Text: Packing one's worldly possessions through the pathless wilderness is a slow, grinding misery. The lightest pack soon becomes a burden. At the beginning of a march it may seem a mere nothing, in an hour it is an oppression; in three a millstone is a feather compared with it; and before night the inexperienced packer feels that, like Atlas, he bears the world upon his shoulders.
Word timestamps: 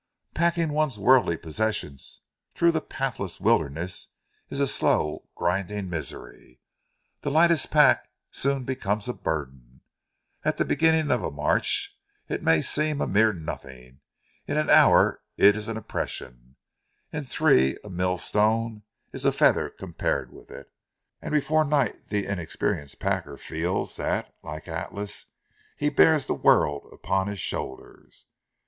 Packing 0.33 0.69
one's 0.69 0.97
worldly 0.97 1.37
possessions 1.37 2.21
through 2.55 2.71
the 2.71 2.81
pathless 2.81 3.39
wilderness 3.39 4.07
is 4.49 4.59
a 4.59 4.67
slow, 4.67 5.27
grinding 5.35 5.91
misery. 5.91 6.59
The 7.21 7.29
lightest 7.29 7.69
pack 7.69 8.09
soon 8.31 8.63
becomes 8.63 9.07
a 9.07 9.13
burden. 9.13 9.81
At 10.43 10.57
the 10.57 10.65
beginning 10.65 11.11
of 11.11 11.21
a 11.21 11.29
march 11.29 11.99
it 12.27 12.41
may 12.41 12.63
seem 12.63 12.99
a 12.99 13.05
mere 13.05 13.31
nothing, 13.31 13.99
in 14.47 14.57
an 14.57 14.71
hour 14.71 15.21
it 15.37 15.55
is 15.55 15.67
an 15.67 15.77
oppression; 15.77 16.55
in 17.13 17.23
three 17.25 17.77
a 17.83 17.89
millstone 17.91 18.81
is 19.13 19.23
a 19.23 19.31
feather 19.31 19.69
compared 19.69 20.33
with 20.33 20.49
it; 20.49 20.71
and 21.21 21.31
before 21.31 21.63
night 21.63 22.07
the 22.07 22.25
inexperienced 22.25 22.99
packer 22.99 23.37
feels 23.37 23.97
that, 23.97 24.33
like 24.41 24.67
Atlas, 24.67 25.27
he 25.77 25.89
bears 25.91 26.25
the 26.25 26.33
world 26.33 26.89
upon 26.91 27.27
his 27.27 27.39
shoulders. 27.39 28.25